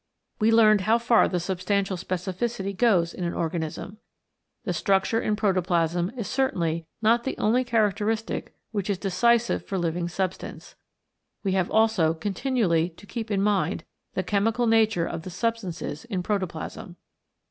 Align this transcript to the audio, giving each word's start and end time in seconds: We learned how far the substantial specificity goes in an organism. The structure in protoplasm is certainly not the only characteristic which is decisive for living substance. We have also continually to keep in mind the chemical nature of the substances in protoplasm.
We 0.39 0.51
learned 0.51 0.81
how 0.81 0.97
far 0.97 1.27
the 1.27 1.39
substantial 1.39 1.95
specificity 1.95 2.75
goes 2.75 3.13
in 3.13 3.23
an 3.23 3.35
organism. 3.35 3.99
The 4.63 4.73
structure 4.73 5.21
in 5.21 5.35
protoplasm 5.35 6.09
is 6.17 6.27
certainly 6.27 6.87
not 7.03 7.23
the 7.23 7.37
only 7.37 7.63
characteristic 7.63 8.55
which 8.71 8.89
is 8.89 8.97
decisive 8.97 9.63
for 9.67 9.77
living 9.77 10.07
substance. 10.07 10.73
We 11.43 11.51
have 11.51 11.69
also 11.69 12.15
continually 12.15 12.89
to 12.89 13.05
keep 13.05 13.29
in 13.29 13.43
mind 13.43 13.83
the 14.15 14.23
chemical 14.23 14.65
nature 14.65 15.05
of 15.05 15.21
the 15.21 15.29
substances 15.29 16.05
in 16.05 16.23
protoplasm. 16.23 16.95